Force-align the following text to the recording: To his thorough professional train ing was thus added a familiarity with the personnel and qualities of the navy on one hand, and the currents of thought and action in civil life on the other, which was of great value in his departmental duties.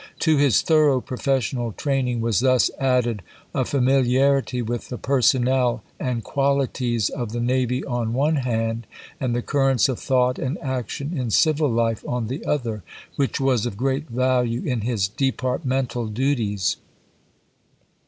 To 0.21 0.35
his 0.37 0.63
thorough 0.63 0.99
professional 0.99 1.73
train 1.73 2.07
ing 2.07 2.21
was 2.21 2.39
thus 2.39 2.71
added 2.79 3.21
a 3.53 3.63
familiarity 3.63 4.59
with 4.63 4.89
the 4.89 4.97
personnel 4.97 5.83
and 5.99 6.23
qualities 6.23 7.09
of 7.11 7.33
the 7.33 7.39
navy 7.39 7.85
on 7.85 8.13
one 8.15 8.37
hand, 8.37 8.87
and 9.19 9.35
the 9.35 9.43
currents 9.43 9.87
of 9.87 9.99
thought 9.99 10.39
and 10.39 10.57
action 10.57 11.15
in 11.15 11.29
civil 11.29 11.69
life 11.69 12.03
on 12.07 12.29
the 12.29 12.43
other, 12.45 12.81
which 13.15 13.39
was 13.39 13.67
of 13.67 13.77
great 13.77 14.07
value 14.09 14.63
in 14.63 14.81
his 14.81 15.07
departmental 15.07 16.07
duties. 16.07 16.77